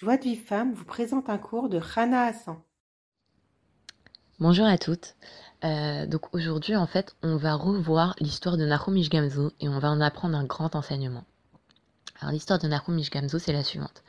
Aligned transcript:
Joie 0.00 0.16
de 0.16 0.22
vie 0.22 0.36
femme 0.36 0.74
vous 0.74 0.84
présente 0.84 1.28
un 1.28 1.38
cours 1.38 1.68
de 1.68 1.76
Rana 1.76 2.26
Hassan. 2.26 2.56
Bonjour 4.38 4.64
à 4.64 4.78
toutes. 4.78 5.16
Euh, 5.64 6.06
donc 6.06 6.32
aujourd'hui, 6.36 6.76
en 6.76 6.86
fait, 6.86 7.16
on 7.24 7.36
va 7.36 7.54
revoir 7.54 8.14
l'histoire 8.20 8.56
de 8.56 8.64
Nahum 8.64 8.96
Ishgamzu 8.96 9.50
et 9.58 9.68
on 9.68 9.80
va 9.80 9.90
en 9.90 10.00
apprendre 10.00 10.38
un 10.38 10.44
grand 10.44 10.76
enseignement. 10.76 11.24
Alors 12.20 12.32
l'histoire 12.32 12.60
de 12.60 12.68
Nahum 12.68 12.96
Ishgamzu, 12.96 13.40
c'est 13.40 13.52
la 13.52 13.64
suivante. 13.64 14.04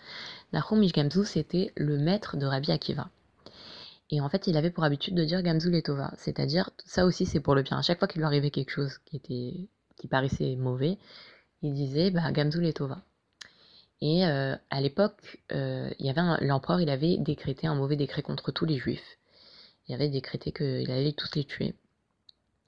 Nahum 0.53 0.83
Ishgamzu, 0.83 1.25
c'était 1.25 1.73
le 1.75 1.97
maître 1.97 2.37
de 2.37 2.45
Rabbi 2.45 2.71
Akiva. 2.71 3.09
Et 4.11 4.21
en 4.21 4.29
fait, 4.29 4.45
il 4.45 4.57
avait 4.57 4.69
pour 4.69 4.83
habitude 4.83 5.15
de 5.15 5.23
dire 5.23 5.41
Gamzu 5.41 5.71
Letova, 5.71 6.13
c'est-à-dire 6.17 6.69
ça 6.85 7.07
aussi 7.07 7.25
c'est 7.25 7.39
pour 7.39 7.55
le 7.55 7.63
bien. 7.63 7.79
À 7.79 7.81
chaque 7.81 7.97
fois 7.97 8.07
qu'il 8.07 8.19
lui 8.19 8.27
arrivait 8.27 8.51
quelque 8.51 8.69
chose 8.69 8.99
qui 9.05 9.15
était 9.15 9.67
qui 9.97 10.07
paraissait 10.07 10.55
mauvais, 10.55 10.99
il 11.63 11.73
disait 11.73 12.11
bah, 12.11 12.31
Gamzu 12.31 12.61
Letova. 12.61 13.01
Et 14.01 14.25
euh, 14.25 14.55
à 14.69 14.81
l'époque, 14.81 15.41
euh, 15.51 15.89
il 15.99 16.05
y 16.05 16.09
avait 16.09 16.45
l'empereur, 16.45 16.79
il 16.79 16.89
avait 16.89 17.17
décrété 17.17 17.67
un 17.67 17.75
mauvais 17.75 17.97
décret 17.97 18.21
contre 18.21 18.51
tous 18.51 18.65
les 18.65 18.77
juifs. 18.77 19.17
Il 19.87 19.95
avait 19.95 20.09
décrété 20.09 20.51
qu'il 20.51 20.89
allait 20.91 21.11
tous 21.11 21.35
les 21.35 21.43
tuer. 21.43 21.75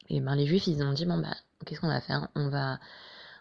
Et 0.10 0.20
ben 0.20 0.36
les 0.36 0.46
juifs, 0.46 0.68
ils 0.68 0.84
ont 0.84 0.92
dit 0.92 1.06
bon 1.06 1.20
bah 1.20 1.36
qu'est-ce 1.66 1.80
qu'on 1.80 1.88
va 1.88 2.02
faire? 2.02 2.28
On 2.36 2.50
va 2.50 2.80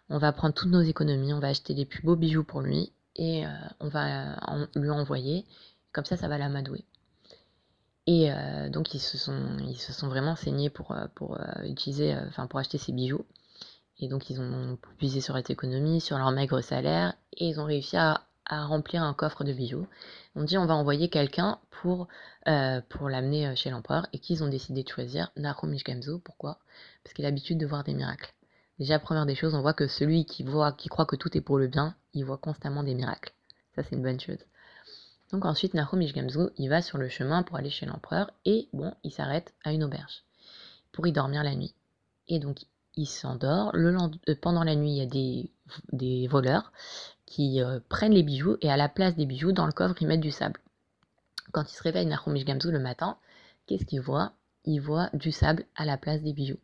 on 0.09 0.19
va 0.19 0.33
prendre 0.33 0.55
toutes 0.55 0.71
nos 0.71 0.83
économies, 0.83 1.33
on 1.33 1.41
va 1.41 1.49
acheter 1.49 1.75
les 1.75 1.85
plus 1.85 2.03
beaux 2.03 2.17
bijoux 2.17 2.45
pour 2.45 2.61
lui 2.61 2.93
et 3.17 3.47
euh, 3.47 3.51
on 3.81 3.89
va 3.89 4.37
lui 4.77 4.91
envoyer. 4.91 5.45
Comme 5.93 6.05
ça, 6.05 6.17
ça 6.17 6.29
va 6.29 6.39
l'amadouer. 6.39 6.85
Et 8.07 8.31
donc 8.71 8.95
ils 8.95 9.01
se 9.01 9.19
sont 9.19 9.59
ils 9.61 9.79
se 9.79 9.93
sont 9.93 10.09
vraiment 10.09 10.35
saignés 10.35 10.71
pour 10.71 10.97
pour 11.15 11.39
utiliser 11.65 12.17
enfin 12.29 12.47
pour 12.47 12.59
acheter 12.59 12.79
ces 12.79 12.93
bijoux. 12.93 13.25
Et 14.01 14.09
donc, 14.09 14.31
ils 14.31 14.41
ont 14.41 14.79
puisé 14.97 15.21
sur 15.21 15.37
cette 15.37 15.51
économie, 15.51 16.01
sur 16.01 16.17
leur 16.17 16.31
maigre 16.31 16.63
salaire, 16.63 17.15
et 17.35 17.47
ils 17.49 17.61
ont 17.61 17.67
réussi 17.67 17.97
à, 17.97 18.27
remplir 18.49 19.05
un 19.05 19.15
coffre 19.15 19.45
de 19.45 19.53
bijoux. 19.53 19.87
On 20.35 20.43
dit 20.43 20.59
on 20.59 20.67
va 20.67 20.75
envoyer 20.75 21.09
quelqu'un 21.09 21.61
pour, 21.71 22.09
euh, 22.49 22.81
l'amener 23.01 23.47
euh, 23.47 23.55
chez 23.55 23.71
l'empereur, 23.71 24.07
et 24.13 24.19
qu'ils 24.19 24.43
ont 24.43 24.49
décidé 24.49 24.83
de 24.83 24.89
choisir 24.89 25.31
Nahum 25.37 25.73
Ishgamzu. 25.73 26.19
Pourquoi? 26.19 26.59
Parce 27.05 27.15
qu'il 27.15 27.25
a 27.25 27.29
l'habitude 27.29 27.59
de 27.59 27.67
voir 27.67 27.85
des 27.85 27.95
miracles. 27.95 28.35
Déjà, 28.81 28.99
première 28.99 29.27
des 29.27 29.37
choses, 29.37 29.55
on 29.55 29.61
voit 29.61 29.75
que 29.75 29.87
celui 29.87 30.25
qui 30.25 30.43
voit, 30.43 30.73
qui 30.73 30.89
croit 30.89 31.07
que 31.07 31.15
tout 31.15 31.37
est 31.37 31.43
pour 31.43 31.59
le 31.59 31.69
bien, 31.69 31.95
il 32.13 32.25
voit 32.25 32.39
constamment 32.39 32.83
des 32.83 32.95
miracles. 32.95 33.33
Ça, 33.77 33.85
c'est 33.85 33.95
une 33.95 34.03
bonne 34.03 34.19
chose. 34.19 34.45
Donc 35.31 35.45
ensuite, 35.45 35.75
Nahum 35.75 36.03
Ishgamzu, 36.03 36.49
il 36.57 36.69
va 36.71 36.83
sur 36.83 36.99
le 36.99 37.09
chemin 37.09 37.45
pour 37.45 37.57
aller 37.57 37.71
chez 37.71 37.87
l'empereur, 37.87 38.33
et 38.47 38.69
bon, 38.73 38.93
il 39.05 39.13
s'arrête 39.13 39.55
à 39.63 39.73
une 39.73 39.85
auberge 39.85 40.25
pour 40.93 41.07
y 41.07 41.13
dormir 41.13 41.45
la 41.45 41.55
nuit. 41.55 41.75
Et 42.27 42.41
donc, 42.41 42.65
il 42.97 43.07
s'endort. 43.07 43.73
Euh, 43.75 44.35
pendant 44.41 44.65
la 44.65 44.75
nuit, 44.75 44.91
il 44.91 44.97
y 44.97 45.01
a 45.01 45.51
des, 45.93 46.29
voleurs 46.29 46.73
qui 47.27 47.63
euh, 47.63 47.81
prennent 47.89 48.13
les 48.13 48.23
bijoux 48.23 48.57
et 48.61 48.71
à 48.71 48.77
la 48.77 48.89
place 48.89 49.17
des 49.17 49.27
bijoux, 49.27 49.53
dans 49.53 49.67
le 49.67 49.73
coffre, 49.73 50.01
ils 50.01 50.09
mettent 50.09 50.21
du 50.21 50.31
sable. 50.31 50.61
Quand 51.53 51.65
il 51.71 51.75
se 51.75 51.83
réveille, 51.83 52.07
Nahumish 52.07 52.45
Gamzu, 52.45 52.71
le 52.71 52.79
matin, 52.79 53.17
qu'est-ce 53.67 53.85
qu'il 53.85 54.01
voit 54.01 54.33
Il 54.65 54.81
voit 54.81 55.11
du 55.13 55.33
sable 55.33 55.65
à 55.77 55.85
la 55.85 55.97
place 55.97 56.23
des 56.23 56.33
bijoux. 56.33 56.59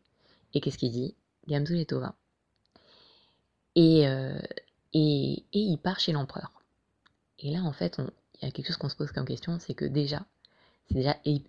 Et 0.53 0.61
qu'est-ce 0.61 0.77
qu'il 0.77 0.91
dit? 0.91 1.15
Gamzu 1.47 1.79
est 1.79 1.89
Tova. 1.89 2.15
Et, 3.75 4.07
euh, 4.07 4.39
et, 4.93 5.43
et, 5.53 5.59
il 5.59 5.77
part 5.77 5.99
chez 5.99 6.11
l'empereur. 6.11 6.51
Et 7.39 7.51
là, 7.51 7.61
en 7.63 7.71
fait, 7.71 8.01
il 8.41 8.45
y 8.45 8.47
a 8.47 8.51
quelque 8.51 8.67
chose 8.67 8.77
qu'on 8.77 8.89
se 8.89 8.95
pose 8.95 9.11
comme 9.11 9.25
question, 9.25 9.59
c'est 9.59 9.75
que 9.75 9.85
déjà, 9.85 10.25
c'est 10.91 11.19
il, 11.25 11.43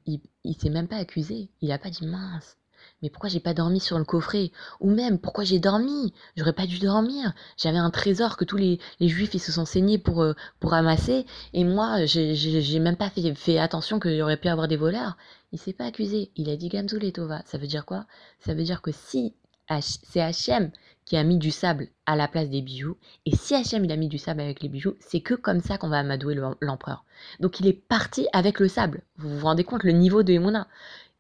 il 0.44 0.56
s'est 0.56 0.68
même 0.68 0.88
pas 0.88 0.96
accusé. 0.96 1.48
Il 1.60 1.68
n'a 1.68 1.78
pas 1.78 1.90
dit 1.90 2.06
mince, 2.06 2.56
mais 3.02 3.10
pourquoi 3.10 3.28
j'ai 3.28 3.40
pas 3.40 3.54
dormi 3.54 3.80
sur 3.80 3.98
le 3.98 4.04
coffret? 4.04 4.50
Ou 4.80 4.90
même, 4.90 5.18
pourquoi 5.18 5.44
j'ai 5.44 5.58
dormi? 5.58 6.12
J'aurais 6.36 6.52
pas 6.52 6.66
dû 6.66 6.78
dormir. 6.78 7.32
J'avais 7.56 7.78
un 7.78 7.90
trésor 7.90 8.36
que 8.36 8.44
tous 8.44 8.56
les, 8.56 8.78
juifs 9.00 9.34
ils 9.34 9.40
se 9.40 9.52
sont 9.52 9.64
saignés 9.64 9.98
pour, 9.98 10.22
euh, 10.22 10.34
pour 10.60 10.72
ramasser. 10.72 11.26
Et 11.52 11.64
moi, 11.64 12.04
j'ai 12.06 12.78
même 12.80 12.96
pas 12.96 13.10
fait, 13.10 13.34
fait 13.34 13.58
attention 13.58 14.00
qu'il 14.00 14.20
aurait 14.22 14.36
pu 14.36 14.48
avoir 14.48 14.68
des 14.68 14.76
voleurs. 14.76 15.16
Il 15.52 15.58
s'est 15.58 15.72
pas 15.72 15.86
accusé. 15.86 16.30
Il 16.36 16.50
a 16.50 16.56
dit 16.56 16.68
Gamzul 16.68 17.04
et 17.04 17.12
Tova. 17.12 17.42
Ça 17.46 17.58
veut 17.58 17.66
dire 17.66 17.86
quoi? 17.86 18.06
Ça 18.40 18.54
veut 18.54 18.64
dire 18.64 18.82
que 18.82 18.92
si 18.92 19.34
c'est 19.82 20.20
Hachem 20.20 20.70
qui 21.04 21.16
a 21.16 21.24
mis 21.24 21.38
du 21.38 21.50
sable 21.50 21.88
à 22.06 22.16
la 22.16 22.28
place 22.28 22.50
des 22.50 22.60
bijoux, 22.60 22.96
et 23.24 23.34
si 23.34 23.54
Hachem 23.54 23.84
il 23.84 23.92
a 23.92 23.96
mis 23.96 24.08
du 24.08 24.18
sable 24.18 24.40
avec 24.40 24.62
les 24.62 24.68
bijoux, 24.68 24.94
c'est 25.00 25.20
que 25.20 25.34
comme 25.34 25.60
ça 25.60 25.78
qu'on 25.78 25.88
va 25.88 25.98
amadouer 25.98 26.38
l'empereur. 26.60 27.04
Donc 27.40 27.60
il 27.60 27.66
est 27.66 27.72
parti 27.72 28.28
avec 28.32 28.60
le 28.60 28.68
sable. 28.68 29.02
Vous 29.16 29.38
vous 29.38 29.46
rendez 29.46 29.64
compte 29.64 29.84
le 29.84 29.92
niveau 29.92 30.22
de 30.22 30.32
Emouna? 30.32 30.68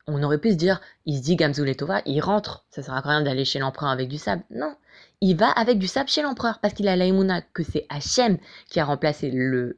On 0.08 0.22
aurait 0.22 0.38
pu 0.38 0.50
se 0.50 0.56
dire, 0.56 0.80
il 1.06 1.18
se 1.18 1.22
dit 1.22 1.36
Gamzul 1.36 1.72
il 2.06 2.20
rentre, 2.20 2.64
ça 2.70 2.82
sert 2.82 2.94
à 2.94 3.00
rien 3.00 3.20
d'aller 3.22 3.44
chez 3.44 3.58
l'empereur 3.58 3.90
avec 3.90 4.08
du 4.08 4.18
sable. 4.18 4.42
Non, 4.50 4.74
il 5.20 5.36
va 5.36 5.50
avec 5.50 5.78
du 5.78 5.86
sable 5.86 6.08
chez 6.08 6.22
l'empereur 6.22 6.58
parce 6.60 6.74
qu'il 6.74 6.88
a 6.88 6.96
l'aïmouna 6.96 7.42
que 7.42 7.62
c'est 7.62 7.86
Hachem 7.90 8.38
qui 8.68 8.80
a 8.80 8.84
remplacé 8.84 9.30
le, 9.30 9.76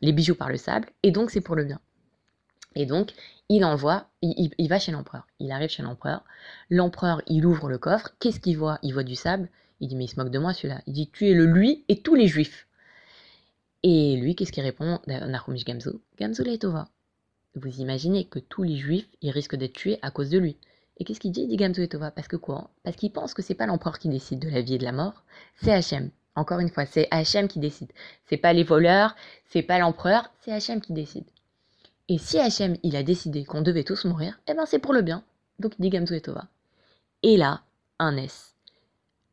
les 0.00 0.12
bijoux 0.12 0.34
par 0.34 0.48
le 0.48 0.56
sable 0.56 0.88
et 1.02 1.10
donc 1.10 1.30
c'est 1.30 1.40
pour 1.40 1.54
le 1.54 1.64
bien. 1.64 1.80
Et 2.74 2.86
donc, 2.86 3.12
il 3.50 3.66
envoie, 3.66 4.08
il, 4.22 4.68
va 4.68 4.78
chez 4.78 4.92
l'empereur. 4.92 5.26
Il 5.38 5.52
arrive 5.52 5.68
chez 5.68 5.82
l'empereur. 5.82 6.24
L'empereur, 6.70 7.20
il 7.26 7.44
ouvre 7.44 7.68
le 7.68 7.76
coffre. 7.76 8.14
Qu'est-ce 8.18 8.40
qu'il 8.40 8.56
voit? 8.56 8.78
Il 8.82 8.94
voit 8.94 9.02
du 9.02 9.14
sable. 9.14 9.50
Il 9.80 9.88
dit, 9.88 9.96
mais 9.96 10.04
il 10.04 10.08
se 10.08 10.18
moque 10.18 10.30
de 10.30 10.38
moi 10.38 10.54
celui-là. 10.54 10.80
Il 10.86 10.94
dit, 10.94 11.10
tu 11.12 11.28
es 11.28 11.34
le 11.34 11.44
lui 11.44 11.84
et 11.88 12.00
tous 12.00 12.14
les 12.14 12.28
juifs. 12.28 12.66
Et 13.82 14.16
lui, 14.16 14.34
qu'est-ce 14.34 14.52
qu'il 14.52 14.62
répond? 14.62 15.00
Nahumish 15.06 15.66
Gamzu 15.66 15.90
Gamzu 16.18 16.44
Leitova. 16.44 16.88
Vous 17.54 17.80
imaginez 17.80 18.24
que 18.24 18.38
tous 18.38 18.62
les 18.62 18.76
juifs, 18.76 19.08
ils 19.20 19.30
risquent 19.30 19.56
d'être 19.56 19.74
tués 19.74 19.98
à 20.02 20.10
cause 20.10 20.30
de 20.30 20.38
lui. 20.38 20.56
Et 20.96 21.04
qu'est-ce 21.04 21.20
qu'il 21.20 21.32
dit, 21.32 21.46
dit 21.46 21.56
Gamzo 21.56 21.86
Tova? 21.86 22.10
Parce 22.10 22.28
que 22.28 22.36
quoi 22.36 22.70
Parce 22.82 22.96
qu'il 22.96 23.12
pense 23.12 23.34
que 23.34 23.42
c'est 23.42 23.54
pas 23.54 23.66
l'empereur 23.66 23.98
qui 23.98 24.08
décide 24.08 24.38
de 24.38 24.48
la 24.48 24.62
vie 24.62 24.74
et 24.74 24.78
de 24.78 24.84
la 24.84 24.92
mort, 24.92 25.24
c'est 25.56 25.72
Hachem. 25.72 26.10
Encore 26.34 26.60
une 26.60 26.70
fois, 26.70 26.86
c'est 26.86 27.08
Hachem 27.10 27.48
qui 27.48 27.58
décide. 27.58 27.92
C'est 28.26 28.38
pas 28.38 28.52
les 28.52 28.64
voleurs, 28.64 29.14
c'est 29.46 29.62
pas 29.62 29.78
l'empereur, 29.78 30.30
c'est 30.40 30.52
Hachem 30.52 30.80
qui 30.80 30.92
décide. 30.92 31.24
Et 32.08 32.18
si 32.18 32.38
Hachem, 32.38 32.76
il 32.82 32.96
a 32.96 33.02
décidé 33.02 33.44
qu'on 33.44 33.62
devait 33.62 33.84
tous 33.84 34.04
mourir, 34.06 34.38
eh 34.46 34.54
ben 34.54 34.64
c'est 34.66 34.78
pour 34.78 34.92
le 34.92 35.02
bien. 35.02 35.22
Donc 35.58 35.74
il 35.78 35.82
dit 35.82 35.90
Gamzo 35.90 36.18
Tova. 36.20 36.46
Et 37.22 37.36
là, 37.36 37.62
un 37.98 38.16
S. 38.16 38.54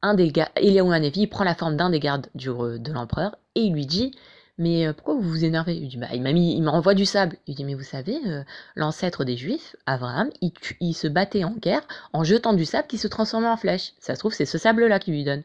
Un 0.02 0.14
des 0.14 0.32
gars, 0.32 0.52
Eliaou 0.56 0.94
il 0.94 1.30
prend 1.30 1.44
la 1.44 1.56
forme 1.56 1.76
d'un 1.76 1.90
des 1.90 2.00
gardes 2.00 2.28
du, 2.36 2.48
de 2.48 2.92
l'empereur 2.92 3.38
et 3.56 3.62
il 3.62 3.74
lui 3.74 3.86
dit 3.86 4.16
mais 4.60 4.86
euh, 4.86 4.94
pourquoi 4.94 5.16
vous 5.16 5.22
vous 5.22 5.46
énervez? 5.46 5.76
Il 5.76 5.88
dit, 5.88 5.98
bah, 5.98 6.10
il 6.14 6.22
m'a 6.22 6.34
mis, 6.34 6.56
il 6.56 6.62
m'envoie 6.62 6.94
du 6.94 7.06
sable. 7.06 7.38
Il 7.48 7.56
dit, 7.56 7.64
mais 7.64 7.74
vous 7.74 7.84
savez, 7.84 8.20
euh, 8.28 8.44
l'ancêtre 8.76 9.24
des 9.24 9.38
Juifs, 9.38 9.76
Abraham, 9.86 10.30
il, 10.42 10.94
se 10.94 11.08
battait 11.08 11.46
en 11.46 11.54
guerre 11.54 11.88
en 12.14 12.24
jetant 12.24 12.54
du 12.54 12.66
sable 12.66 12.88
qui 12.88 12.98
se 12.98 13.08
transformait 13.08 13.48
en 13.48 13.58
flèche. 13.58 13.94
Ça 14.00 14.16
se 14.16 14.20
trouve, 14.20 14.34
c'est 14.34 14.46
ce 14.46 14.58
sable-là 14.58 15.00
qui 15.00 15.12
lui 15.12 15.24
donne. 15.24 15.44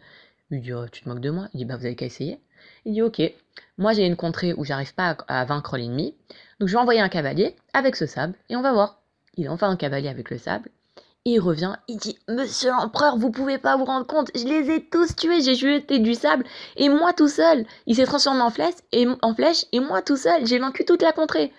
Il 0.51 0.61
dit, 0.61 0.73
oh, 0.73 0.87
tu 0.91 1.03
te 1.03 1.09
moques 1.09 1.21
de 1.21 1.31
moi? 1.31 1.49
Il 1.55 1.59
dit, 1.59 1.65
bah, 1.65 1.77
vous 1.77 1.87
avez 1.87 1.95
qu'à 1.95 2.07
essayer. 2.07 2.41
Il 2.85 2.95
dit, 2.95 3.03
ok, 3.03 3.23
moi 3.79 3.93
j'ai 3.93 4.07
une 4.07 4.17
contrée 4.17 4.53
où 4.55 4.65
j'arrive 4.65 4.95
pas 4.95 5.17
à, 5.29 5.45
vaincre 5.45 5.77
l'ennemi, 5.77 6.15
donc 6.61 6.69
je 6.69 6.75
vais 6.75 6.81
envoyer 6.81 7.01
un 7.01 7.09
cavalier 7.09 7.57
avec 7.73 7.97
ce 7.97 8.07
sable 8.07 8.35
et 8.49 8.57
on 8.57 8.63
va 8.63 8.73
voir. 8.73 9.01
Il 9.37 9.49
envoie 9.49 9.69
un 9.69 9.77
cavalier 9.77 10.09
avec 10.09 10.31
le 10.31 10.39
sable 10.39 10.71
il 11.25 11.41
revient, 11.41 11.77
il 11.89 11.97
dit 11.97 12.19
Monsieur 12.29 12.71
l'empereur, 12.71 13.17
vous 13.17 13.31
pouvez 13.31 13.59
pas 13.59 13.77
vous 13.77 13.85
rendre 13.85 14.07
compte, 14.07 14.31
je 14.35 14.45
les 14.45 14.71
ai 14.71 14.87
tous 14.89 15.17
tués, 15.17 15.41
j'ai 15.41 15.55
jeté 15.55 15.99
du 15.99 16.15
sable, 16.15 16.45
et 16.77 16.89
moi 16.89 17.12
tout 17.12 17.29
seul, 17.29 17.67
il 17.87 17.97
s'est 17.97 18.05
transformé 18.05 18.43
en 18.43 18.51
flèche, 18.51 18.75
et, 18.93 19.07
en 19.23 19.34
flèche, 19.34 19.65
et 19.73 19.81
moi 19.81 20.03
tout 20.03 20.17
seul, 20.17 20.47
j'ai 20.47 20.59
vaincu 20.59 20.84
toute 20.84 21.03
la 21.03 21.13
contrée. 21.13 21.53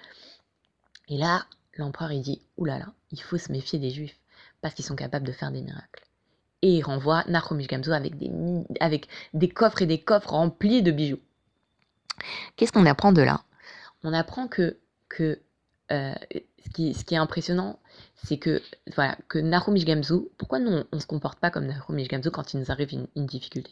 Et 1.07 1.17
là, 1.17 1.45
l'empereur 1.77 2.11
il 2.11 2.21
dit 2.21 2.41
Oulala, 2.57 2.85
là 2.85 2.93
il 3.11 3.21
faut 3.21 3.37
se 3.37 3.51
méfier 3.51 3.79
des 3.79 3.89
juifs, 3.89 4.19
parce 4.61 4.75
qu'ils 4.75 4.85
sont 4.85 4.95
capables 4.95 5.25
de 5.25 5.31
faire 5.31 5.51
des 5.51 5.61
miracles. 5.61 6.05
Et 6.61 6.77
il 6.77 6.81
renvoie 6.83 7.23
Nachomish 7.27 7.67
Gamzo 7.67 7.91
avec 7.91 8.17
des, 8.17 8.31
avec 8.79 9.07
des 9.33 9.49
coffres 9.49 9.81
et 9.81 9.85
des 9.85 9.99
coffres 9.99 10.31
remplis 10.31 10.81
de 10.81 10.91
bijoux. 10.91 11.19
Qu'est-ce 12.55 12.71
qu'on 12.71 12.85
apprend 12.85 13.11
de 13.11 13.21
là? 13.21 13.41
On 14.03 14.13
apprend 14.13 14.47
que, 14.47 14.77
que 15.09 15.39
euh, 15.91 16.13
ce, 16.63 16.69
qui, 16.71 16.89
est 16.89 17.17
impressionnant, 17.17 17.79
c'est 18.15 18.37
que, 18.37 18.61
voilà, 18.95 19.17
que 19.27 19.39
Narumish 19.39 19.85
Gamzu, 19.85 20.29
pourquoi 20.37 20.59
nous, 20.59 20.71
on 20.91 20.95
ne 20.95 20.99
se 20.99 21.05
comporte 21.05 21.39
pas 21.39 21.51
comme 21.51 21.65
Narumish 21.65 22.07
Gamzu 22.07 22.31
quand 22.31 22.53
il 22.53 22.59
nous 22.59 22.71
arrive 22.71 22.93
une, 22.93 23.25
difficulté? 23.25 23.71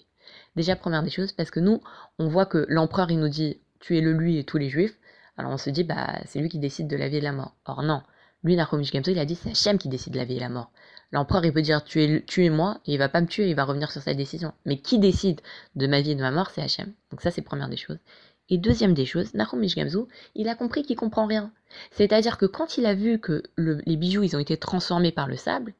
Déjà, 0.56 0.76
première 0.76 1.04
des 1.04 1.10
choses, 1.10 1.32
parce 1.32 1.52
que 1.52 1.60
nous, 1.60 1.82
on 2.20 2.28
voit 2.28 2.46
que 2.46 2.66
l'empereur, 2.70 3.12
il 3.12 3.20
nous 3.20 3.30
dit 3.30 3.60
tu 3.80 3.98
es 3.98 4.02
le 4.02 4.14
lui 4.14 4.38
et 4.38 4.44
tous 4.44 4.58
les 4.58 4.70
juifs, 4.70 4.96
alors 5.38 5.52
on 5.52 5.58
se 5.58 5.70
dit 5.70 5.84
bah 5.84 6.20
c'est 6.26 6.40
lui 6.40 6.48
qui 6.48 6.60
décide 6.60 6.88
de 6.88 6.96
la 6.96 7.10
vie 7.10 7.18
et 7.18 7.20
de 7.20 7.26
la 7.26 7.34
mort. 7.34 7.56
Or 7.66 7.84
non, 7.84 8.02
lui, 8.44 8.56
Narumish 8.56 8.92
Gamzu, 8.92 9.12
il 9.12 9.20
a 9.20 9.26
dit 9.26 9.36
c'est 9.36 9.52
Hachem 9.52 9.78
qui 9.78 9.90
décide 9.90 10.14
de 10.14 10.20
la 10.20 10.26
vie 10.26 10.38
et 10.38 10.40
la 10.40 10.50
mort. 10.50 10.72
L'empereur, 11.12 11.46
il 11.46 11.54
peut 11.54 11.62
dire 11.62 11.84
tu 11.84 12.02
es, 12.02 12.24
tu 12.26 12.46
es 12.46 12.50
moi, 12.50 12.80
et 12.86 12.94
il 12.94 12.98
va 12.98 13.10
pas 13.10 13.22
me 13.22 13.28
tuer, 13.28 13.50
il 13.50 13.56
va 13.56 13.66
revenir 13.66 13.92
sur 13.92 14.02
sa 14.02 14.14
décision. 14.14 14.54
Mais 14.66 14.78
qui 14.78 15.00
décide 15.00 15.42
de 15.76 15.88
ma 15.88 16.02
vie 16.02 16.12
et 16.12 16.16
de 16.16 16.22
ma 16.22 16.32
mort, 16.32 16.50
c'est 16.50 16.62
Hachem. 16.62 16.94
Donc 17.12 17.22
ça, 17.22 17.32
c'est 17.32 17.42
première 17.42 17.70
des 17.70 17.78
choses. 17.78 18.00
Et 18.50 18.58
deuxième 18.58 18.94
des 18.94 19.06
choses, 19.06 19.34
Nahum 19.34 19.64
Ishgamzu, 19.64 20.00
il 20.36 20.50
a 20.50 20.56
compris 20.56 20.84
qu'il 20.84 20.98
comprend 20.98 21.26
rien. 21.26 21.52
C'est-à-dire 21.92 22.38
que 22.38 22.46
quand 22.46 22.78
il 22.78 22.86
a 22.86 22.94
vu 22.94 23.20
que 23.20 23.44
les 23.58 23.98
bijoux 23.98 24.24
ils 24.24 24.36
ont 24.36 24.40
été 24.40 24.58
transformés 24.58 25.12
par 25.12 25.28
le 25.28 25.36
sable, 25.36 25.74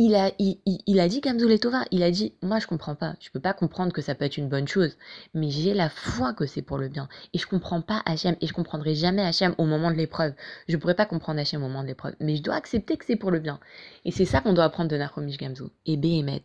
il 0.00 0.14
a, 0.14 0.30
il, 0.38 1.00
a 1.00 1.08
dit 1.08 1.20
Gamzu 1.20 1.48
Letova, 1.48 1.84
il 1.90 2.04
a 2.04 2.12
dit 2.12 2.32
Moi 2.40 2.60
je 2.60 2.68
comprends 2.68 2.94
pas, 2.94 3.16
je 3.18 3.30
peux 3.30 3.40
pas 3.40 3.52
comprendre 3.52 3.92
que 3.92 4.00
ça 4.00 4.14
peut 4.14 4.24
être 4.24 4.36
une 4.36 4.48
bonne 4.48 4.68
chose, 4.68 4.96
mais 5.34 5.50
j'ai 5.50 5.74
la 5.74 5.90
foi 5.90 6.32
que 6.32 6.46
c'est 6.46 6.62
pour 6.62 6.78
le 6.78 6.86
bien. 6.88 7.08
Et 7.34 7.38
je 7.38 7.48
comprends 7.48 7.80
pas 7.80 8.00
Hachem, 8.06 8.36
et 8.40 8.46
je 8.46 8.52
comprendrai 8.52 8.94
jamais 8.94 9.22
Hachem 9.22 9.56
au 9.58 9.64
moment 9.64 9.90
de 9.90 9.96
l'épreuve. 9.96 10.34
Je 10.68 10.76
pourrais 10.76 10.94
pas 10.94 11.04
comprendre 11.04 11.40
Hachem 11.40 11.64
au 11.64 11.66
moment 11.66 11.82
de 11.82 11.88
l'épreuve, 11.88 12.14
mais 12.20 12.36
je 12.36 12.42
dois 12.42 12.54
accepter 12.54 12.96
que 12.96 13.04
c'est 13.04 13.16
pour 13.16 13.32
le 13.32 13.40
bien. 13.40 13.58
Et 14.04 14.12
c'est 14.12 14.24
ça 14.24 14.40
qu'on 14.40 14.52
doit 14.52 14.64
apprendre 14.64 14.88
de 14.88 14.96
Nahum 14.96 15.28
Ishgamzu. 15.28 15.64
Et 15.84 15.96
Behemet. 15.96 16.44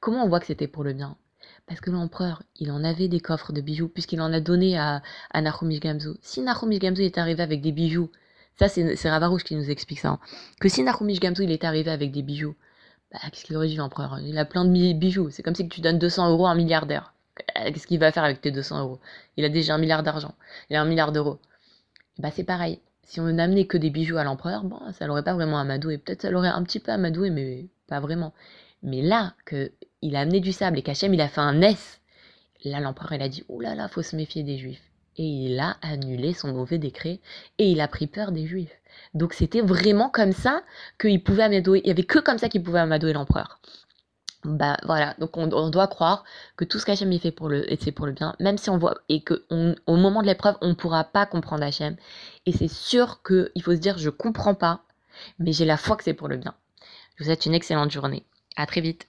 Comment 0.00 0.24
on 0.24 0.28
voit 0.28 0.40
que 0.40 0.46
c'était 0.46 0.66
pour 0.66 0.82
le 0.82 0.92
bien? 0.92 1.16
Parce 1.66 1.80
que 1.80 1.90
l'empereur, 1.90 2.42
il 2.56 2.70
en 2.70 2.84
avait 2.84 3.08
des 3.08 3.20
coffres 3.20 3.52
de 3.52 3.60
bijoux, 3.60 3.88
puisqu'il 3.88 4.20
en 4.20 4.32
a 4.32 4.40
donné 4.40 4.78
à, 4.78 5.02
à 5.30 5.42
Narumish 5.42 5.80
Gamzu. 5.80 6.10
Si 6.22 6.40
Narumish 6.40 6.78
Gamzu 6.78 7.02
est 7.02 7.18
arrivé 7.18 7.42
avec 7.42 7.60
des 7.60 7.72
bijoux, 7.72 8.10
ça 8.58 8.68
c'est 8.68 9.10
Ravarouche 9.10 9.44
qui 9.44 9.54
nous 9.54 9.70
explique 9.70 10.00
ça, 10.00 10.08
hein, 10.08 10.20
que 10.60 10.68
si 10.68 10.82
Narumish 10.82 11.20
Gamzu 11.20 11.44
il 11.44 11.52
est 11.52 11.64
arrivé 11.64 11.90
avec 11.90 12.10
des 12.10 12.22
bijoux, 12.22 12.54
bah, 13.12 13.18
qu'est-ce 13.30 13.44
qu'il 13.44 13.56
aurait 13.56 13.68
dit 13.68 13.76
l'empereur? 13.76 14.18
Il 14.20 14.36
a 14.38 14.44
plein 14.44 14.64
de 14.64 14.92
bijoux. 14.92 15.30
C'est 15.30 15.42
comme 15.42 15.54
si 15.54 15.68
tu 15.68 15.80
donnes 15.80 15.98
200 15.98 16.30
euros 16.30 16.46
à 16.46 16.50
un 16.50 16.54
milliardaire. 16.54 17.14
Euh, 17.58 17.70
qu'est-ce 17.72 17.86
qu'il 17.86 17.98
va 17.98 18.12
faire 18.12 18.24
avec 18.24 18.40
tes 18.40 18.50
200 18.50 18.80
euros? 18.80 19.00
Il 19.36 19.44
a 19.44 19.48
déjà 19.48 19.74
un 19.74 19.78
milliard 19.78 20.02
d'argent. 20.02 20.34
Il 20.70 20.76
a 20.76 20.82
un 20.82 20.84
milliard 20.84 21.12
d'euros. 21.12 21.38
Bah 22.18 22.30
c'est 22.30 22.44
pareil. 22.44 22.80
Si 23.02 23.20
on 23.20 23.24
n'amenait 23.32 23.66
que 23.66 23.78
des 23.78 23.90
bijoux 23.90 24.18
à 24.18 24.24
l'empereur, 24.24 24.64
bon, 24.64 24.80
ça 24.92 25.06
l'aurait 25.06 25.22
pas 25.22 25.34
vraiment 25.34 25.58
amadoué. 25.58 25.98
Peut-être 25.98 26.22
ça 26.22 26.30
l'aurait 26.30 26.48
un 26.48 26.62
petit 26.62 26.80
peu 26.80 26.92
amadoué, 26.92 27.30
mais 27.30 27.66
pas 27.86 28.00
vraiment. 28.00 28.34
Mais 28.82 29.02
là, 29.02 29.34
que 29.46 29.72
il 30.02 30.16
a 30.16 30.20
amené 30.20 30.40
du 30.40 30.52
sable 30.52 30.78
et 30.78 30.82
qu'Hachem 30.82 31.14
il 31.14 31.20
a 31.20 31.28
fait 31.28 31.40
un 31.40 31.60
S, 31.62 32.00
là 32.64 32.80
l'empereur 32.80 33.12
il 33.12 33.22
a 33.22 33.28
dit 33.28 33.44
oh 33.48 33.60
là 33.60 33.74
là, 33.74 33.88
faut 33.88 34.02
se 34.02 34.16
méfier 34.16 34.42
des 34.42 34.58
juifs. 34.58 34.82
Et 35.16 35.24
il 35.24 35.58
a 35.58 35.76
annulé 35.82 36.32
son 36.32 36.52
mauvais 36.52 36.78
décret 36.78 37.18
et 37.58 37.70
il 37.70 37.80
a 37.80 37.88
pris 37.88 38.06
peur 38.06 38.30
des 38.30 38.46
juifs. 38.46 38.78
Donc 39.14 39.34
c'était 39.34 39.60
vraiment 39.60 40.10
comme 40.10 40.32
ça 40.32 40.62
qu'il 41.00 41.22
pouvait 41.22 41.42
amadouer. 41.42 41.80
Il 41.84 41.88
y 41.88 41.90
avait 41.90 42.04
que 42.04 42.20
comme 42.20 42.38
ça 42.38 42.48
qu'il 42.48 42.62
pouvait 42.62 42.78
amadouer 42.78 43.12
l'empereur. 43.12 43.60
Bah 44.44 44.76
voilà, 44.84 45.14
donc 45.18 45.36
on, 45.36 45.68
doit 45.68 45.88
croire 45.88 46.22
que 46.56 46.64
tout 46.64 46.78
ce 46.78 46.86
qu'Hachem 46.86 47.12
fait 47.18 47.32
pour 47.32 47.48
le, 47.48 47.66
c'est 47.80 47.90
pour 47.90 48.06
le 48.06 48.12
bien, 48.12 48.36
même 48.38 48.56
si 48.56 48.70
on 48.70 48.78
voit 48.78 48.94
et 49.08 49.20
que 49.22 49.44
au 49.50 49.96
moment 49.96 50.22
de 50.22 50.28
l'épreuve 50.28 50.56
on 50.60 50.68
ne 50.68 50.74
pourra 50.74 51.02
pas 51.02 51.26
comprendre 51.26 51.64
Hachem. 51.64 51.96
Et 52.46 52.52
c'est 52.52 52.68
sûr 52.68 53.20
qu'il 53.24 53.62
faut 53.62 53.72
se 53.72 53.80
dire 53.80 53.98
je 53.98 54.10
comprends 54.10 54.54
pas, 54.54 54.84
mais 55.40 55.52
j'ai 55.52 55.64
la 55.64 55.76
foi 55.76 55.96
que 55.96 56.04
c'est 56.04 56.14
pour 56.14 56.28
le 56.28 56.36
bien. 56.36 56.54
Je 57.16 57.24
vous 57.24 57.28
souhaite 57.28 57.46
une 57.46 57.54
excellente 57.54 57.90
journée. 57.90 58.24
À 58.54 58.66
très 58.66 58.80
vite. 58.80 59.08